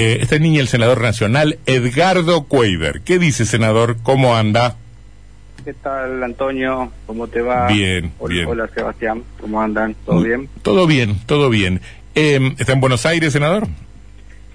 Eh, 0.00 0.18
está 0.22 0.36
en 0.36 0.44
línea 0.44 0.60
el 0.60 0.68
senador 0.68 1.02
nacional 1.02 1.58
Edgardo 1.66 2.44
Cuaver. 2.44 3.00
¿Qué 3.04 3.18
dice, 3.18 3.44
senador? 3.44 3.96
¿Cómo 4.04 4.36
anda? 4.36 4.76
¿Qué 5.64 5.74
tal, 5.74 6.22
Antonio? 6.22 6.92
¿Cómo 7.06 7.26
te 7.26 7.42
va? 7.42 7.66
Bien, 7.66 8.12
hola, 8.20 8.32
bien. 8.34 8.46
Hola, 8.46 8.68
Sebastián. 8.72 9.24
¿Cómo 9.40 9.60
andan? 9.60 9.96
¿Todo 10.06 10.22
bien? 10.22 10.48
Todo 10.62 10.86
bien, 10.86 11.18
todo 11.26 11.50
bien. 11.50 11.80
Eh, 12.14 12.54
¿Está 12.58 12.72
en 12.74 12.80
Buenos 12.80 13.04
Aires, 13.06 13.32
senador? 13.32 13.66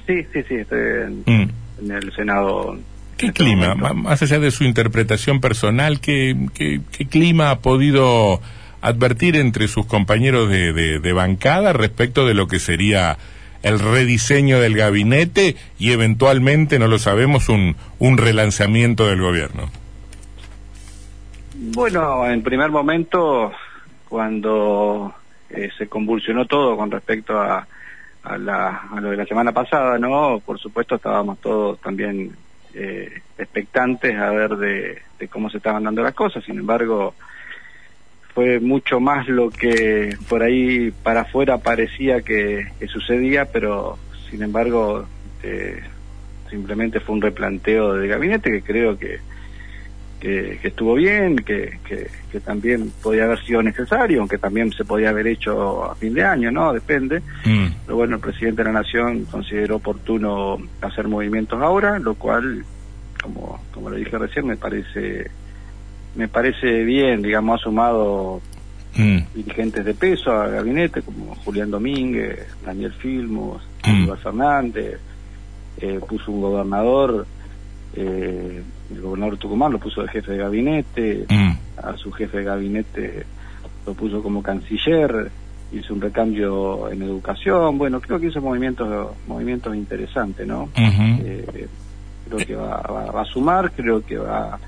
Sí, 0.07 0.23
sí, 0.31 0.39
sí. 0.47 0.55
Estoy 0.55 0.79
en, 0.79 1.23
Mm. 1.25 1.49
en 1.83 1.91
el 1.91 2.15
Senado. 2.15 2.77
¿Qué 3.17 3.27
este 3.27 3.43
clima, 3.43 3.75
momento. 3.75 3.93
ma- 3.95 4.09
más 4.09 4.21
allá 4.23 4.39
de 4.39 4.49
su 4.49 4.63
interpretación 4.63 5.41
personal, 5.41 5.99
qué, 5.99 6.35
qué- 6.53 6.79
qué 6.97 7.05
clima 7.05 7.51
ha 7.51 7.59
podido 7.59 8.41
advertir 8.81 9.35
entre 9.35 9.67
sus 9.67 9.85
compañeros 9.85 10.49
de, 10.49 10.71
de- 10.73 10.99
de 10.99 11.13
bancada 11.13 11.73
respecto 11.73 12.25
de 12.25 12.33
lo 12.33 12.47
que 12.47 12.59
sería 12.59 13.17
el 13.63 13.79
rediseño 13.79 14.59
del 14.59 14.75
gabinete 14.75 15.55
y 15.79 15.91
eventualmente, 15.91 16.77
no 16.77 16.87
lo 16.87 16.99
sabemos, 16.99 17.49
un, 17.49 17.75
un 17.97 18.17
relanzamiento 18.17 19.07
del 19.07 19.21
gobierno? 19.21 19.71
Bueno, 21.55 22.29
en 22.29 22.43
primer 22.43 22.69
momento, 22.69 23.51
cuando 24.09 25.13
eh, 25.49 25.69
se 25.77 25.87
convulsionó 25.87 26.45
todo 26.45 26.75
con 26.75 26.91
respecto 26.91 27.39
a, 27.39 27.65
a, 28.23 28.37
la, 28.37 28.81
a 28.91 28.99
lo 28.99 29.11
de 29.11 29.17
la 29.17 29.25
semana 29.25 29.51
pasada, 29.51 29.97
¿no? 29.97 30.41
Por 30.45 30.59
supuesto, 30.59 30.95
estábamos 30.95 31.39
todos 31.39 31.79
también 31.79 32.35
eh, 32.73 33.21
expectantes 33.37 34.17
a 34.17 34.29
ver 34.31 34.57
de, 34.57 35.01
de 35.19 35.27
cómo 35.29 35.49
se 35.49 35.57
estaban 35.57 35.83
dando 35.83 36.03
las 36.03 36.13
cosas. 36.13 36.43
Sin 36.43 36.59
embargo, 36.59 37.15
fue 38.33 38.59
mucho 38.59 38.99
más 38.99 39.27
lo 39.27 39.49
que 39.49 40.17
por 40.27 40.43
ahí 40.43 40.91
para 41.03 41.21
afuera 41.21 41.59
parecía 41.59 42.21
que, 42.21 42.67
que 42.79 42.87
sucedía, 42.87 43.45
pero 43.45 43.97
sin 44.29 44.41
embargo, 44.41 45.05
eh, 45.43 45.79
simplemente 46.49 46.99
fue 46.99 47.15
un 47.15 47.21
replanteo 47.21 47.93
del 47.93 48.09
gabinete 48.09 48.51
que 48.51 48.61
creo 48.61 48.97
que 48.97 49.19
que, 50.23 50.57
que 50.61 50.69
estuvo 50.69 50.93
bien, 50.93 51.35
que, 51.35 51.79
que, 51.85 52.07
que 52.31 52.39
también 52.39 52.93
podía 53.01 53.25
haber 53.25 53.43
sido 53.43 53.61
necesario, 53.61 54.21
aunque 54.21 54.37
también 54.37 54.71
se 54.71 54.85
podía 54.85 55.09
haber 55.09 55.27
hecho 55.27 55.83
a 55.83 55.95
fin 55.95 56.13
de 56.13 56.23
año, 56.23 56.49
¿no? 56.49 56.71
Depende. 56.71 57.19
Mm. 57.43 57.67
Pero 57.85 57.97
bueno, 57.97 58.15
el 58.15 58.21
presidente 58.21 58.63
de 58.63 58.71
la 58.71 58.79
Nación 58.79 59.25
consideró 59.25 59.75
oportuno 59.75 60.59
hacer 60.79 61.09
movimientos 61.09 61.61
ahora, 61.61 61.99
lo 61.99 62.15
cual, 62.15 62.63
como, 63.21 63.61
como 63.73 63.89
lo 63.89 63.97
dije 63.97 64.17
recién, 64.17 64.47
me 64.47 64.55
parece 64.55 65.29
me 66.15 66.27
parece 66.27 66.83
bien, 66.83 67.21
digamos, 67.21 67.59
ha 67.59 67.63
sumado 67.63 68.41
Mm. 68.95 69.17
dirigentes 69.33 69.83
de 69.85 69.93
peso 69.95 70.31
al 70.39 70.51
gabinete, 70.51 71.01
como 71.01 71.33
Julián 71.43 71.71
Domínguez, 71.71 72.45
Daniel 72.63 72.93
Filmos, 72.93 73.63
Mm. 73.87 74.11
Fernández, 74.21 74.99
eh, 75.81 75.99
puso 76.07 76.31
un 76.31 76.41
gobernador, 76.41 77.25
eh, 77.95 78.61
el 78.93 79.01
gobernador 79.01 79.37
Tucumán 79.37 79.71
lo 79.71 79.79
puso 79.79 80.01
de 80.03 80.07
jefe 80.09 80.33
de 80.33 80.37
gabinete, 80.37 81.25
Mm. 81.29 81.51
a 81.83 81.97
su 81.97 82.11
jefe 82.11 82.37
de 82.39 82.43
gabinete 82.43 83.25
lo 83.85 83.93
puso 83.95 84.21
como 84.21 84.41
canciller, 84.43 85.31
hizo 85.71 85.93
un 85.93 86.01
recambio 86.01 86.89
en 86.91 87.01
educación, 87.01 87.77
bueno, 87.79 87.99
creo 87.99 88.19
que 88.19 88.27
hizo 88.27 88.39
movimientos 88.41 89.07
movimientos 89.27 89.75
interesantes, 89.75 90.45
¿no? 90.45 90.69
Eh, 90.77 91.67
creo 92.29 92.37
que 92.45 92.55
va, 92.55 92.77
va- 92.81 93.11
va 93.11 93.21
a 93.21 93.25
sumar, 93.25 93.71
creo 93.71 94.05
que 94.05 94.17
va, 94.17 94.59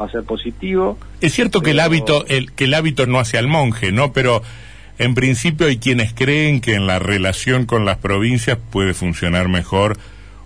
va 0.00 0.06
a 0.06 0.10
ser 0.10 0.24
positivo. 0.24 0.98
Es 1.20 1.32
cierto 1.32 1.60
que 1.60 1.72
el 1.72 1.80
hábito, 1.80 2.26
el, 2.26 2.52
que 2.52 2.64
el 2.64 2.74
hábito 2.74 3.06
no 3.06 3.18
hace 3.18 3.38
al 3.38 3.48
monje, 3.48 3.92
¿no? 3.92 4.12
Pero 4.12 4.42
en 4.98 5.14
principio 5.14 5.66
hay 5.66 5.78
quienes 5.78 6.12
creen 6.14 6.60
que 6.60 6.74
en 6.74 6.86
la 6.86 6.98
relación 6.98 7.66
con 7.66 7.84
las 7.84 7.98
provincias 7.98 8.58
puede 8.70 8.94
funcionar 8.94 9.48
mejor 9.48 9.96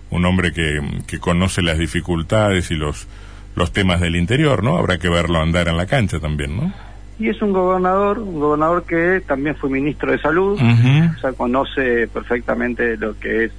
un 0.09 0.25
hombre 0.25 0.51
que, 0.51 0.81
que 1.07 1.19
conoce 1.19 1.61
las 1.61 1.77
dificultades 1.77 2.69
y 2.71 2.75
los, 2.75 3.07
los 3.55 3.71
temas 3.71 4.01
del 4.01 4.15
interior, 4.15 4.63
¿no? 4.63 4.77
Habrá 4.77 4.97
que 4.97 5.09
verlo 5.09 5.39
andar 5.39 5.67
en 5.67 5.77
la 5.77 5.85
cancha 5.85 6.19
también, 6.19 6.57
¿no? 6.57 6.73
Y 7.19 7.29
es 7.29 7.41
un 7.41 7.53
gobernador, 7.53 8.19
un 8.19 8.39
gobernador 8.39 8.83
que 8.83 9.21
también 9.25 9.55
fue 9.55 9.69
ministro 9.69 10.11
de 10.11 10.19
salud, 10.19 10.59
o 10.59 11.19
sea, 11.19 11.33
conoce 11.33 12.07
perfectamente 12.07 12.97
lo 12.97 13.17
que 13.19 13.45
es 13.45 13.51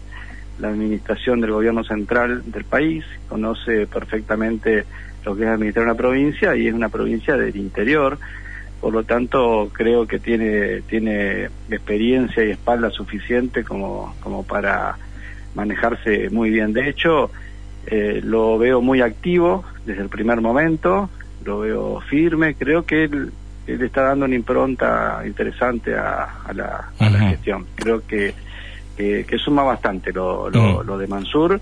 la 0.58 0.69
administración 0.69 1.41
del 1.41 1.52
gobierno 1.52 1.84
central 1.84 2.42
del 2.47 2.64
país, 2.64 3.04
conoce 3.28 3.86
perfectamente 3.86 4.84
lo 5.24 5.36
que 5.36 5.44
es 5.44 5.48
administrar 5.48 5.84
una 5.84 5.94
provincia 5.94 6.56
y 6.56 6.66
es 6.66 6.74
una 6.74 6.88
provincia 6.88 7.36
del 7.36 7.56
interior, 7.56 8.18
por 8.80 8.92
lo 8.92 9.04
tanto 9.04 9.70
creo 9.72 10.06
que 10.06 10.18
tiene 10.18 10.82
tiene 10.82 11.44
experiencia 11.70 12.44
y 12.44 12.50
espalda 12.50 12.90
suficiente 12.90 13.62
como 13.62 14.14
como 14.20 14.42
para 14.44 14.96
manejarse 15.54 16.30
muy 16.30 16.50
bien. 16.50 16.72
De 16.72 16.88
hecho, 16.88 17.30
eh, 17.86 18.20
lo 18.24 18.58
veo 18.58 18.80
muy 18.80 19.00
activo 19.00 19.64
desde 19.84 20.02
el 20.02 20.08
primer 20.08 20.40
momento, 20.40 21.10
lo 21.44 21.60
veo 21.60 22.00
firme, 22.00 22.54
creo 22.54 22.84
que 22.84 23.04
él, 23.04 23.32
él 23.66 23.82
está 23.82 24.02
dando 24.02 24.24
una 24.24 24.34
impronta 24.34 25.22
interesante 25.26 25.94
a, 25.94 26.42
a 26.46 26.52
la, 26.52 26.90
a 26.98 27.10
la 27.10 27.18
gestión. 27.18 27.66
Creo 27.74 28.06
que, 28.06 28.34
que, 28.96 29.24
que 29.24 29.38
suma 29.38 29.62
bastante 29.62 30.12
lo, 30.12 30.48
lo, 30.50 30.82
lo 30.82 30.98
de 30.98 31.06
Mansur. 31.06 31.60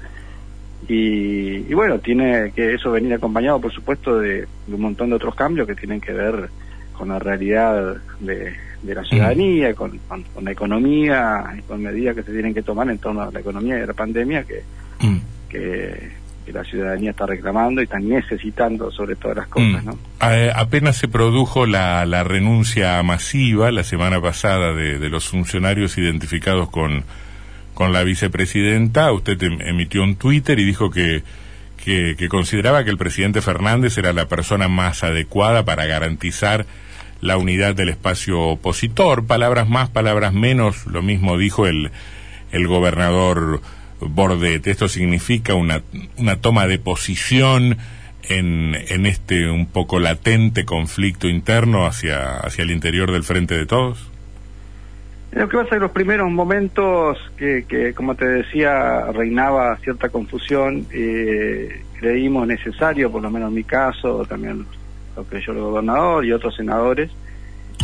Y, 0.93 1.67
y 1.71 1.75
bueno, 1.75 2.01
tiene 2.01 2.51
que 2.53 2.75
eso 2.75 2.91
venir 2.91 3.15
acompañado, 3.15 3.61
por 3.61 3.73
supuesto, 3.73 4.19
de, 4.19 4.41
de 4.67 4.75
un 4.75 4.81
montón 4.81 5.11
de 5.11 5.15
otros 5.17 5.37
cambios 5.37 5.69
que 5.69 5.77
tienen 5.77 6.01
que 6.01 6.13
ver 6.13 6.49
con 6.99 7.11
la 7.11 7.21
realidad 7.21 7.97
de, 8.19 8.53
de 8.83 8.95
la 8.97 9.05
ciudadanía, 9.05 9.73
con, 9.75 9.97
con, 10.09 10.25
con 10.25 10.45
la 10.45 10.51
economía 10.51 11.45
y 11.57 11.63
con 11.63 11.81
medidas 11.81 12.17
que 12.17 12.25
se 12.25 12.33
tienen 12.33 12.53
que 12.53 12.63
tomar 12.63 12.91
en 12.91 12.99
torno 12.99 13.23
a 13.23 13.31
la 13.31 13.39
economía 13.39 13.79
y 13.79 13.83
a 13.83 13.87
la 13.87 13.95
pandemia 13.95 14.43
que, 14.43 14.63
Mm. 15.03 15.17
que, 15.49 16.11
que 16.45 16.53
la 16.53 16.63
ciudadanía 16.65 17.13
está 17.13 17.25
reclamando 17.25 17.81
y 17.81 17.85
está 17.85 17.99
necesitando 18.01 18.91
sobre 18.91 19.15
todas 19.17 19.37
las 19.39 19.47
cosas, 19.47 19.85
Mm. 19.85 19.87
¿no? 19.87 19.99
Apenas 20.57 20.97
se 20.97 21.07
produjo 21.09 21.67
la, 21.67 22.05
la 22.05 22.25
renuncia 22.25 23.01
masiva 23.05 23.71
la 23.71 23.85
semana 23.85 24.21
pasada 24.21 24.75
de, 24.75 24.99
de 24.99 25.09
los 25.09 25.29
funcionarios 25.29 25.97
identificados 25.97 26.69
con, 26.69 27.05
con 27.81 27.95
la 27.95 28.05
vicepresidenta, 28.05 29.11
usted 29.11 29.43
em- 29.43 29.63
emitió 29.63 30.03
un 30.03 30.17
Twitter 30.17 30.59
y 30.59 30.67
dijo 30.67 30.91
que, 30.91 31.23
que, 31.83 32.29
consideraba 32.29 32.85
que 32.85 32.91
el 32.91 32.99
presidente 32.99 33.41
Fernández 33.41 33.97
era 33.97 34.13
la 34.13 34.29
persona 34.29 34.69
más 34.69 35.03
adecuada 35.03 35.65
para 35.65 35.87
garantizar 35.87 36.67
la 37.23 37.39
unidad 37.39 37.75
del 37.75 37.89
espacio 37.89 38.39
opositor. 38.39 39.25
Palabras 39.27 39.67
más, 39.67 39.89
palabras 39.89 40.35
menos, 40.35 40.85
lo 40.85 41.01
mismo 41.01 41.39
dijo 41.39 41.67
el, 41.67 41.91
el 42.53 42.67
gobernador 42.67 43.63
Bordet. 43.99 44.67
Esto 44.67 44.87
significa 44.91 45.55
una, 45.55 45.81
una 46.19 46.37
toma 46.37 46.67
de 46.67 46.79
posición 46.79 47.79
en, 48.25 48.77
en 48.89 49.07
este 49.07 49.49
un 49.49 49.65
poco 49.65 50.01
latente 50.01 50.67
conflicto 50.67 51.29
interno 51.29 51.87
hacia, 51.87 52.41
hacia 52.41 52.63
el 52.63 52.73
interior 52.73 53.11
del 53.11 53.25
frente 53.25 53.57
de 53.57 53.65
todos. 53.65 54.10
Lo 55.33 55.49
que 55.49 55.57
pasa 55.57 55.69
es 55.69 55.75
que 55.75 55.81
los 55.81 55.93
primeros 55.93 56.31
momentos 56.31 57.19
que, 57.37 57.93
como 57.95 58.17
te 58.17 58.27
decía, 58.27 59.07
reinaba 59.13 59.77
cierta 59.77 60.09
confusión, 60.09 60.87
eh, 60.93 61.83
creímos 62.01 62.49
necesario, 62.49 63.13
por 63.13 63.23
lo 63.23 63.31
menos 63.31 63.51
en 63.51 63.55
mi 63.55 63.65
caso, 63.65 64.25
también 64.29 64.67
lo 65.15 65.25
creyó 65.25 65.53
el 65.53 65.61
gobernador 65.61 66.25
y 66.25 66.33
otros 66.33 66.57
senadores, 66.57 67.11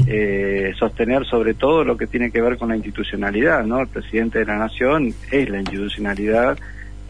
eh, 0.09 0.73
sostener 0.77 1.25
sobre 1.25 1.55
todo 1.55 1.85
lo 1.85 1.97
que 1.97 2.09
tiene 2.09 2.33
que 2.33 2.41
ver 2.41 2.59
con 2.59 2.69
la 2.69 2.77
institucionalidad, 2.77 3.65
¿no? 3.65 3.81
El 3.81 3.89
presidente 3.89 4.41
de 4.41 4.47
la 4.47 4.56
nación 4.56 5.15
es 5.31 5.49
la 5.49 5.61
institucionalidad 5.61 6.59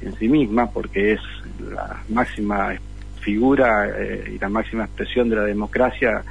en 0.03 0.15
sí 0.19 0.29
misma 0.29 0.71
porque 0.71 1.15
es 1.15 1.21
la 1.71 2.03
máxima 2.11 2.75
figura 3.21 3.89
eh, 3.89 4.35
y 4.35 4.39
la 4.39 4.49
máxima 4.49 4.85
expresión 4.85 5.29
de 5.29 5.37
la 5.37 5.43
democracia 5.43 6.23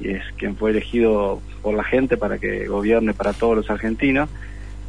y 0.00 0.10
es 0.10 0.22
quien 0.36 0.56
fue 0.56 0.70
elegido 0.70 1.40
por 1.62 1.74
la 1.74 1.84
gente 1.84 2.16
para 2.16 2.38
que 2.38 2.66
gobierne 2.66 3.14
para 3.14 3.32
todos 3.32 3.56
los 3.56 3.70
argentinos. 3.70 4.28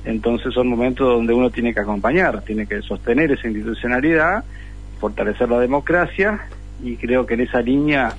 Entonces 0.05 0.53
son 0.53 0.67
momentos 0.67 1.07
donde 1.07 1.33
uno 1.33 1.49
tiene 1.49 1.73
que 1.73 1.79
acompañar, 1.81 2.41
tiene 2.43 2.65
que 2.65 2.81
sostener 2.81 3.31
esa 3.31 3.47
institucionalidad, 3.47 4.43
fortalecer 4.99 5.49
la 5.49 5.59
democracia 5.59 6.47
y 6.83 6.95
creo 6.95 7.25
que 7.25 7.33
en 7.35 7.41
esa 7.41 7.61
línea 7.61 8.13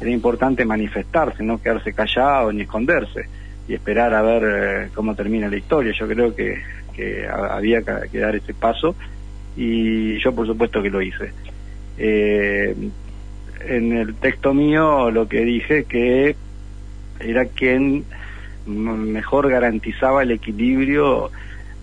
era 0.00 0.10
importante 0.10 0.64
manifestarse, 0.64 1.42
no 1.42 1.60
quedarse 1.60 1.92
callado 1.92 2.52
ni 2.52 2.62
esconderse 2.62 3.26
y 3.68 3.74
esperar 3.74 4.14
a 4.14 4.22
ver 4.22 4.42
eh, 4.44 4.88
cómo 4.94 5.14
termina 5.14 5.48
la 5.48 5.56
historia. 5.56 5.92
Yo 5.92 6.08
creo 6.08 6.34
que, 6.34 6.60
que 6.94 7.26
ha- 7.28 7.54
había 7.56 7.82
que, 7.82 8.08
que 8.10 8.18
dar 8.18 8.34
ese 8.34 8.54
paso 8.54 8.94
y 9.56 10.18
yo 10.18 10.34
por 10.34 10.46
supuesto 10.46 10.82
que 10.82 10.90
lo 10.90 11.02
hice. 11.02 11.32
Eh, 11.98 12.74
en 13.60 13.92
el 13.92 14.14
texto 14.14 14.54
mío 14.54 15.10
lo 15.10 15.28
que 15.28 15.44
dije 15.44 15.84
que 15.84 16.36
era 17.20 17.46
quien 17.46 18.04
mejor 18.66 19.50
garantizaba 19.50 20.22
el 20.22 20.30
equilibrio 20.32 21.30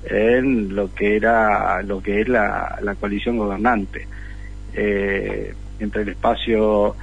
en 0.06 0.76
lo 0.76 0.94
que 0.94 1.16
era 1.16 1.82
lo 1.84 2.02
que 2.02 2.22
es 2.22 2.30
la, 2.30 2.80
la 2.82 2.96
coalición 2.96 3.38
gobernante 3.38 4.08
eh, 4.74 5.54
entre 5.80 6.04
el 6.04 6.10
espacio 6.10 6.96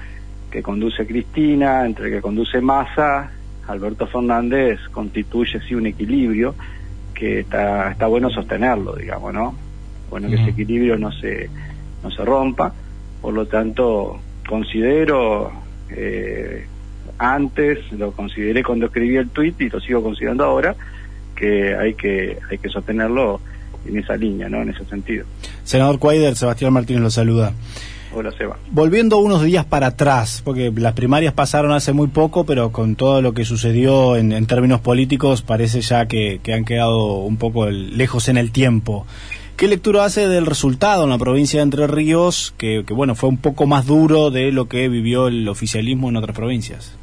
que 0.50 0.62
conduce 0.62 1.06
Cristina 1.06 1.84
entre 1.84 2.06
el 2.06 2.14
que 2.14 2.20
conduce 2.22 2.60
Massa 2.60 3.30
Alberto 3.66 4.06
Fernández 4.06 4.78
constituye 4.90 5.60
sí 5.66 5.74
un 5.74 5.86
equilibrio 5.86 6.54
que 7.14 7.40
está 7.40 7.90
está 7.90 8.06
bueno 8.06 8.30
sostenerlo 8.30 8.94
digamos 8.96 9.32
no 9.32 9.64
bueno, 10.14 10.28
que 10.28 10.36
ese 10.36 10.50
equilibrio 10.50 10.96
no 10.96 11.10
se, 11.10 11.50
no 12.02 12.08
se 12.08 12.24
rompa. 12.24 12.72
Por 13.20 13.34
lo 13.34 13.46
tanto, 13.46 14.20
considero, 14.48 15.52
eh, 15.90 16.66
antes, 17.18 17.92
lo 17.92 18.12
consideré 18.12 18.62
cuando 18.62 18.86
escribí 18.86 19.16
el 19.16 19.30
tuit 19.30 19.60
y 19.60 19.68
lo 19.68 19.80
sigo 19.80 20.02
considerando 20.02 20.44
ahora, 20.44 20.74
que 21.34 21.74
hay 21.74 21.94
que, 21.94 22.38
hay 22.50 22.58
que 22.58 22.68
sostenerlo 22.68 23.40
en 23.86 23.98
esa 23.98 24.16
línea, 24.16 24.48
¿no? 24.48 24.62
En 24.62 24.70
ese 24.70 24.84
sentido. 24.86 25.26
Senador 25.64 25.98
Cuaider, 25.98 26.36
Sebastián 26.36 26.72
Martínez 26.72 27.02
lo 27.02 27.10
saluda. 27.10 27.52
Hola, 28.16 28.30
Seba. 28.30 28.56
Volviendo 28.70 29.18
unos 29.18 29.42
días 29.42 29.64
para 29.64 29.88
atrás, 29.88 30.40
porque 30.44 30.72
las 30.76 30.92
primarias 30.92 31.34
pasaron 31.34 31.72
hace 31.72 31.92
muy 31.92 32.06
poco, 32.06 32.46
pero 32.46 32.70
con 32.70 32.94
todo 32.94 33.20
lo 33.20 33.34
que 33.34 33.44
sucedió 33.44 34.16
en, 34.16 34.46
términos 34.46 34.80
políticos 34.80 35.42
parece 35.42 35.80
ya 35.80 36.06
que, 36.06 36.40
han 36.54 36.64
quedado 36.64 37.16
un 37.16 37.38
poco 37.38 37.68
lejos 37.68 38.28
en 38.28 38.36
el 38.36 38.52
tiempo. 38.52 39.04
¿Qué 39.56 39.68
lectura 39.68 40.04
hace 40.04 40.26
del 40.26 40.46
resultado 40.46 41.04
en 41.04 41.10
la 41.10 41.18
provincia 41.18 41.60
de 41.60 41.64
Entre 41.64 41.86
Ríos, 41.86 42.52
que, 42.58 42.82
que 42.84 42.92
bueno, 42.92 43.14
fue 43.14 43.28
un 43.28 43.38
poco 43.38 43.66
más 43.66 43.86
duro 43.86 44.30
de 44.30 44.50
lo 44.50 44.66
que 44.68 44.88
vivió 44.88 45.28
el 45.28 45.48
oficialismo 45.48 46.08
en 46.08 46.16
otras 46.16 46.36
provincias? 46.36 46.98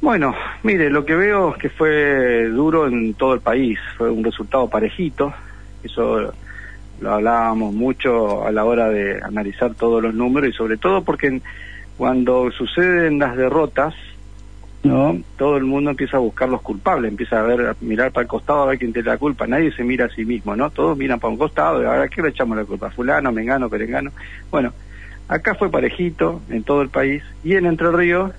Bueno, 0.00 0.34
mire, 0.62 0.88
lo 0.88 1.04
que 1.04 1.14
veo 1.14 1.52
es 1.52 1.58
que 1.58 1.68
fue 1.68 2.48
duro 2.48 2.86
en 2.86 3.12
todo 3.12 3.34
el 3.34 3.40
país, 3.40 3.78
fue 3.98 4.10
un 4.10 4.24
resultado 4.24 4.68
parejito, 4.68 5.34
eso 5.84 6.32
lo 7.00 7.12
hablábamos 7.12 7.74
mucho 7.74 8.46
a 8.46 8.50
la 8.50 8.64
hora 8.64 8.88
de 8.88 9.22
analizar 9.22 9.74
todos 9.74 10.02
los 10.02 10.14
números 10.14 10.50
y 10.50 10.52
sobre 10.56 10.78
todo 10.78 11.04
porque 11.04 11.42
cuando 11.98 12.50
suceden 12.50 13.18
las 13.18 13.36
derrotas, 13.36 13.92
no, 14.82 15.20
todo 15.36 15.58
el 15.58 15.64
mundo 15.64 15.90
empieza 15.90 16.16
a 16.16 16.20
buscar 16.20 16.48
los 16.48 16.62
culpables, 16.62 17.10
empieza 17.10 17.40
a 17.40 17.42
ver, 17.42 17.66
a 17.66 17.76
mirar 17.80 18.12
para 18.12 18.22
el 18.22 18.28
costado 18.28 18.62
a 18.62 18.66
ver 18.66 18.78
quién 18.78 18.92
tiene 18.92 19.10
la 19.10 19.18
culpa, 19.18 19.46
nadie 19.46 19.72
se 19.72 19.84
mira 19.84 20.06
a 20.06 20.08
sí 20.08 20.24
mismo, 20.24 20.56
¿no? 20.56 20.70
Todos 20.70 20.96
miran 20.96 21.20
para 21.20 21.32
un 21.32 21.38
costado 21.38 21.82
y 21.82 21.84
ahora 21.84 22.08
qué 22.08 22.22
le 22.22 22.30
echamos 22.30 22.56
la 22.56 22.64
culpa, 22.64 22.90
fulano, 22.90 23.30
mengano, 23.30 23.68
perengano. 23.68 24.10
Bueno, 24.50 24.72
acá 25.28 25.54
fue 25.54 25.70
parejito 25.70 26.40
en 26.48 26.62
todo 26.62 26.80
el 26.80 26.88
país 26.88 27.22
y 27.44 27.56
en 27.56 27.66
Entre 27.66 27.90
Ríos 27.90 28.32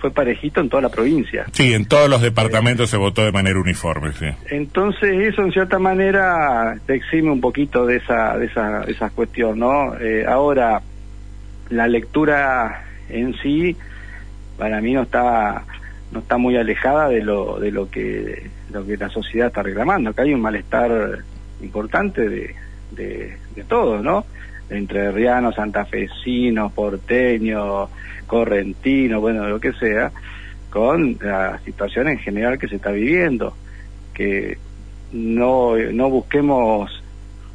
fue 0.00 0.10
parejito 0.10 0.60
en 0.60 0.68
toda 0.68 0.82
la 0.82 0.88
provincia. 0.88 1.46
Sí, 1.52 1.72
en 1.72 1.86
todos 1.86 2.10
los 2.10 2.20
departamentos 2.20 2.90
se 2.90 2.96
votó 2.96 3.24
de 3.24 3.32
manera 3.32 3.58
uniforme, 3.58 4.12
sí. 4.12 4.26
Entonces 4.50 5.32
eso 5.32 5.42
en 5.42 5.52
cierta 5.52 5.78
manera 5.78 6.76
te 6.86 6.96
exime 6.96 7.30
un 7.30 7.40
poquito 7.40 7.86
de 7.86 7.96
esa, 7.96 8.36
de 8.36 8.46
esa, 8.46 8.82
esa 8.84 9.10
cuestión, 9.10 9.58
¿no? 9.58 9.96
Eh, 9.98 10.24
ahora, 10.26 10.82
la 11.70 11.88
lectura 11.88 12.84
en 13.08 13.34
sí, 13.38 13.76
para 14.58 14.80
mí 14.80 14.92
no 14.92 15.02
está, 15.02 15.64
no 16.12 16.20
está 16.20 16.38
muy 16.38 16.56
alejada 16.56 17.08
de 17.08 17.22
lo, 17.22 17.58
de 17.58 17.70
lo 17.72 17.90
que, 17.90 18.48
lo 18.72 18.86
que 18.86 18.96
la 18.96 19.08
sociedad 19.08 19.48
está 19.48 19.62
reclamando, 19.62 20.12
que 20.12 20.22
hay 20.22 20.34
un 20.34 20.40
malestar 20.40 21.18
importante 21.60 22.28
de, 22.28 22.54
de, 22.92 23.64
todos, 23.68 24.02
¿no? 24.02 24.24
Entre 24.70 25.10
rianos, 25.10 25.56
santafesinos, 25.56 26.72
porteños, 26.72 27.88
correntino, 28.26 29.20
bueno, 29.20 29.48
lo 29.48 29.60
que 29.60 29.72
sea, 29.72 30.12
con 30.70 31.18
la 31.20 31.58
situación 31.64 32.08
en 32.08 32.18
general 32.18 32.58
que 32.58 32.68
se 32.68 32.76
está 32.76 32.90
viviendo, 32.90 33.54
que 34.14 34.58
no, 35.12 35.76
no 35.76 36.10
busquemos 36.10 37.02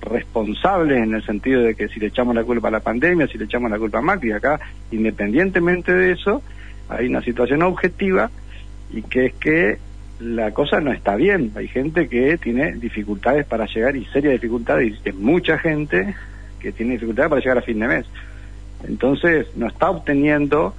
responsables 0.02 1.04
en 1.04 1.14
el 1.14 1.24
sentido 1.24 1.62
de 1.62 1.76
que 1.76 1.88
si 1.88 2.00
le 2.00 2.08
echamos 2.08 2.34
la 2.36 2.44
culpa 2.44 2.70
a 2.70 2.72
la 2.72 2.80
pandemia, 2.80 3.28
si 3.28 3.38
le 3.38 3.46
echamos 3.46 3.70
la 3.70 3.78
culpa 3.78 4.00
a 4.00 4.02
Macri, 4.02 4.32
acá, 4.32 4.60
independientemente 4.92 5.94
de 5.94 6.14
eso, 6.14 6.42
hay 6.92 7.08
una 7.08 7.22
situación 7.22 7.64
objetiva 7.64 8.30
y 8.94 9.02
que 9.04 9.28
es 9.28 9.34
que 9.34 9.78
la 10.20 10.52
cosa 10.52 10.80
no 10.80 10.92
está 10.92 11.16
bien. 11.16 11.52
Hay 11.56 11.68
gente 11.68 12.08
que 12.08 12.38
tiene 12.38 12.74
dificultades 12.74 13.46
para 13.46 13.66
llegar 13.66 13.96
y 13.96 14.06
serias 14.06 14.34
dificultades, 14.34 15.00
y 15.04 15.12
mucha 15.14 15.58
gente 15.58 16.14
que 16.60 16.72
tiene 16.72 16.94
dificultades 16.94 17.30
para 17.30 17.42
llegar 17.42 17.58
a 17.58 17.62
fin 17.62 17.80
de 17.80 17.88
mes. 17.88 18.06
Entonces 18.88 19.48
no 19.56 19.68
está 19.68 19.90
obteniendo 19.90 20.76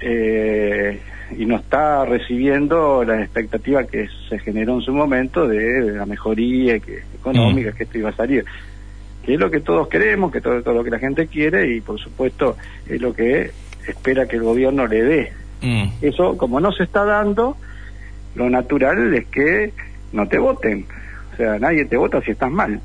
eh, 0.00 1.00
y 1.36 1.46
no 1.46 1.56
está 1.56 2.04
recibiendo 2.04 3.04
la 3.04 3.20
expectativa 3.22 3.84
que 3.84 4.08
se 4.28 4.38
generó 4.38 4.74
en 4.74 4.82
su 4.82 4.92
momento 4.92 5.46
de, 5.46 5.92
la 5.92 6.06
mejoría 6.06 6.74
económica 6.74 7.70
mm. 7.70 7.74
que 7.74 7.82
esto 7.84 7.98
iba 7.98 8.10
a 8.10 8.16
salir. 8.16 8.44
Que 9.24 9.34
es 9.34 9.40
lo 9.40 9.50
que 9.50 9.60
todos 9.60 9.88
queremos, 9.88 10.32
que 10.32 10.40
todo, 10.40 10.62
todo 10.62 10.74
lo 10.74 10.84
que 10.84 10.90
la 10.90 10.98
gente 10.98 11.26
quiere 11.26 11.74
y 11.74 11.80
por 11.80 11.98
supuesto 11.98 12.56
es 12.86 13.00
lo 13.00 13.14
que 13.14 13.50
espera 13.86 14.26
que 14.26 14.36
el 14.36 14.42
gobierno 14.42 14.86
le 14.86 15.02
dé. 15.02 15.32
Mm. 15.62 15.84
Eso, 16.02 16.36
como 16.36 16.60
no 16.60 16.72
se 16.72 16.84
está 16.84 17.04
dando, 17.04 17.56
lo 18.34 18.48
natural 18.48 19.12
es 19.14 19.26
que 19.26 19.72
no 20.12 20.26
te 20.28 20.38
voten. 20.38 20.86
O 21.32 21.36
sea, 21.36 21.58
nadie 21.58 21.84
te 21.84 21.96
vota 21.96 22.20
si 22.22 22.32
estás 22.32 22.50
mal. 22.50 22.80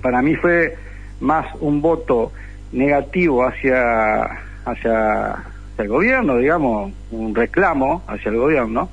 Para 0.00 0.22
mí 0.22 0.34
fue 0.36 0.74
más 1.20 1.46
un 1.60 1.82
voto 1.82 2.32
negativo 2.72 3.44
hacia, 3.44 4.24
hacia, 4.64 5.44
el 5.76 5.88
gobierno, 5.88 6.36
digamos, 6.38 6.92
un 7.10 7.34
reclamo 7.34 8.02
hacia 8.06 8.30
el 8.30 8.38
gobierno, 8.38 8.88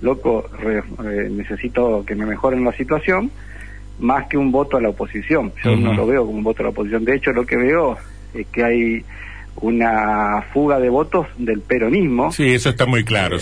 loco, 0.00 0.48
necesito 1.30 2.04
que 2.04 2.14
me 2.14 2.26
mejoren 2.26 2.64
la 2.64 2.72
situación, 2.72 3.30
más 4.00 4.26
que 4.26 4.36
un 4.36 4.50
voto 4.50 4.76
a 4.76 4.80
la 4.80 4.88
oposición. 4.88 5.52
Yo 5.62 5.76
no 5.76 5.94
lo 5.94 6.06
veo 6.06 6.26
como 6.26 6.38
un 6.38 6.44
voto 6.44 6.62
a 6.62 6.64
la 6.64 6.70
oposición. 6.70 7.04
De 7.04 7.14
hecho, 7.14 7.32
lo 7.32 7.46
que 7.46 7.56
veo 7.56 7.96
es 8.34 8.46
que 8.48 8.64
hay 8.64 9.04
una 9.56 10.42
fuga 10.52 10.80
de 10.80 10.88
votos 10.88 11.26
del 11.38 11.60
peronismo. 11.60 12.32
Sí, 12.32 12.52
eso 12.52 12.70
está 12.70 12.86
muy 12.86 13.04
claro. 13.04 13.36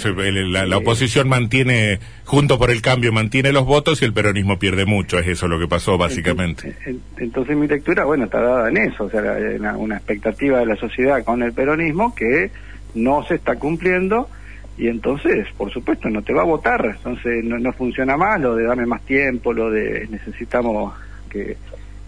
La, 0.49 0.77
oposición 0.77 1.29
mantiene, 1.29 1.99
junto 2.25 2.59
por 2.59 2.71
el 2.71 2.83
cambio, 2.83 3.13
mantiene 3.13 3.53
los 3.53 3.65
votos 3.65 4.03
y 4.03 4.05
el 4.05 4.13
peronismo 4.13 4.59
pierde 4.59 4.85
mucho. 4.85 5.19
Es 5.19 5.29
eso 5.29 5.49
lo 5.49 5.59
que 5.59 5.67
pasó, 5.67 5.97
básicamente. 5.97 6.75
Entonces, 7.17 7.57
mi 7.57 7.67
lectura, 7.67 8.05
bueno, 8.05 8.25
está 8.25 8.41
dada 8.41 8.69
en 8.69 8.77
eso. 8.77 9.05
O 9.05 9.11
sea, 9.11 9.23
una, 9.59 9.77
una 9.77 9.97
expectativa 9.97 10.59
de 10.59 10.67
la 10.67 10.77
sociedad 10.77 11.25
con 11.25 11.43
el 11.43 11.53
peronismo 11.53 12.15
que 12.15 12.51
no 12.95 13.25
se 13.27 13.37
está 13.37 13.57
cumpliendo 13.57 14.29
y 14.81 14.89
entonces, 14.89 15.47
por 15.59 15.71
supuesto, 15.71 16.09
no 16.09 16.23
te 16.23 16.33
va 16.33 16.41
a 16.41 16.47
votar. 16.47 16.85
Entonces, 16.97 17.45
no, 17.45 17.59
no 17.59 17.71
funciona 17.73 18.17
más 18.17 18.41
lo 18.41 18.57
de 18.57 18.65
dame 18.65 18.87
más 18.87 19.03
tiempo, 19.03 19.53
lo 19.53 19.71
de 19.71 20.09
necesitamos 20.11 20.95
que 21.29 21.59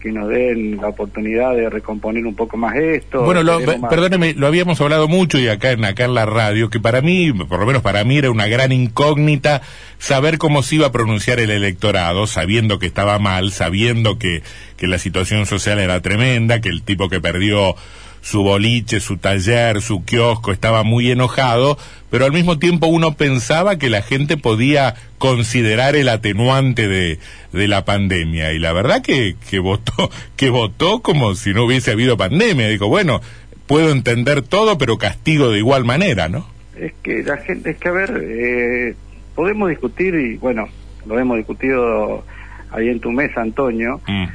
que 0.03 0.11
nos 0.11 0.27
den 0.27 0.75
la 0.81 0.89
oportunidad 0.89 1.55
de 1.55 1.69
recomponer 1.69 2.25
un 2.25 2.35
poco 2.35 2.57
más 2.57 2.75
esto. 2.75 3.23
Bueno, 3.23 3.41
perdóneme, 3.89 4.33
lo 4.33 4.47
habíamos 4.47 4.81
hablado 4.81 5.07
mucho 5.07 5.39
y 5.39 5.47
acá 5.47 5.71
en, 5.71 5.85
acá 5.85 6.03
en 6.03 6.13
la 6.13 6.25
radio, 6.25 6.69
que 6.69 6.81
para 6.81 7.01
mí, 7.01 7.31
por 7.31 7.57
lo 7.57 7.65
menos 7.65 7.81
para 7.81 8.03
mí, 8.03 8.17
era 8.17 8.29
una 8.29 8.47
gran 8.47 8.73
incógnita 8.73 9.61
saber 9.99 10.39
cómo 10.39 10.61
se 10.61 10.75
iba 10.75 10.87
a 10.87 10.91
pronunciar 10.91 11.39
el 11.39 11.51
electorado, 11.51 12.27
sabiendo 12.27 12.79
que 12.79 12.85
estaba 12.85 13.17
mal, 13.17 13.53
sabiendo 13.53 14.19
que, 14.19 14.43
que 14.75 14.87
la 14.87 14.99
situación 14.99 15.45
social 15.45 15.79
era 15.79 16.01
tremenda, 16.01 16.59
que 16.59 16.67
el 16.67 16.83
tipo 16.83 17.07
que 17.07 17.21
perdió 17.21 17.77
su 18.23 18.41
boliche, 18.41 19.01
su 19.01 19.17
taller, 19.17 19.81
su 19.81 20.05
kiosco, 20.05 20.53
estaba 20.53 20.83
muy 20.83 21.11
enojado, 21.11 21.77
pero 22.09 22.23
al 22.23 22.31
mismo 22.31 22.57
tiempo 22.57 22.87
uno 22.87 23.15
pensaba 23.15 23.77
que 23.77 23.89
la 23.89 24.01
gente 24.01 24.37
podía 24.37 24.95
considerar 25.17 25.97
el 25.97 26.07
atenuante 26.07 26.87
de, 26.87 27.19
de 27.51 27.67
la 27.67 27.83
pandemia. 27.83 28.53
Y 28.53 28.59
la 28.59 28.71
verdad 28.71 29.01
que, 29.01 29.35
que 29.49 29.59
votó, 29.59 30.09
que 30.37 30.49
votó 30.49 31.01
como 31.01 31.35
si 31.35 31.53
no 31.53 31.65
hubiese 31.65 31.91
habido 31.91 32.15
pandemia. 32.15 32.69
Dijo, 32.69 32.87
bueno, 32.87 33.19
puedo 33.67 33.91
entender 33.91 34.41
todo, 34.41 34.77
pero 34.77 34.97
castigo 34.97 35.51
de 35.51 35.59
igual 35.59 35.83
manera, 35.83 36.29
¿no? 36.29 36.47
Es 36.79 36.93
que 37.03 37.23
la 37.23 37.37
gente, 37.37 37.71
es 37.71 37.77
que 37.77 37.89
a 37.89 37.91
ver, 37.91 38.23
eh, 38.23 38.95
podemos 39.35 39.69
discutir, 39.69 40.15
y 40.15 40.37
bueno, 40.37 40.69
lo 41.05 41.19
hemos 41.19 41.37
discutido 41.37 42.23
ahí 42.71 42.87
en 42.87 43.01
tu 43.01 43.11
mesa, 43.11 43.41
Antonio, 43.41 43.99
mm. 44.07 44.25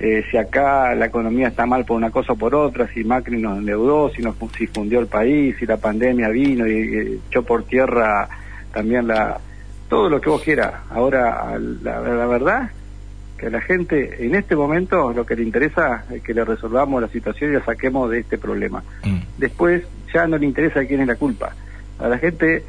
Eh, 0.00 0.24
si 0.28 0.36
acá 0.36 0.94
la 0.94 1.06
economía 1.06 1.48
está 1.48 1.66
mal 1.66 1.84
por 1.84 1.96
una 1.96 2.10
cosa 2.10 2.32
o 2.32 2.36
por 2.36 2.54
otra, 2.54 2.88
si 2.88 3.04
Macri 3.04 3.40
nos 3.40 3.58
endeudó, 3.58 4.10
si, 4.10 4.22
nos, 4.22 4.34
si 4.56 4.66
fundió 4.66 4.98
el 4.98 5.06
país, 5.06 5.56
si 5.58 5.66
la 5.66 5.76
pandemia 5.76 6.28
vino 6.30 6.66
y, 6.66 7.20
echó 7.28 7.42
por 7.44 7.64
tierra 7.64 8.28
también 8.72 9.06
la 9.06 9.38
todo 9.88 10.08
lo 10.08 10.20
que 10.20 10.30
vos 10.30 10.42
quieras. 10.42 10.72
Ahora, 10.90 11.56
la, 11.82 12.00
verdad 12.26 12.70
que 13.38 13.46
a 13.46 13.50
la 13.50 13.60
gente 13.60 14.24
en 14.24 14.34
este 14.34 14.56
momento 14.56 15.12
lo 15.12 15.24
que 15.24 15.36
le 15.36 15.42
interesa 15.44 16.04
es 16.10 16.22
que 16.22 16.34
le 16.34 16.44
resolvamos 16.44 17.00
la 17.00 17.08
situación 17.08 17.50
y 17.50 17.54
la 17.54 17.64
saquemos 17.64 18.10
de 18.10 18.20
este 18.20 18.38
problema. 18.38 18.82
Mm. 19.04 19.18
Después 19.38 19.84
ya 20.12 20.26
no 20.26 20.38
le 20.38 20.46
interesa 20.46 20.84
quién 20.84 21.02
es 21.02 21.06
la 21.06 21.14
culpa. 21.14 21.54
A 22.00 22.08
la 22.08 22.18
gente 22.18 22.64